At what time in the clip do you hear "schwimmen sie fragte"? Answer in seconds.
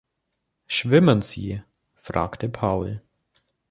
0.65-2.49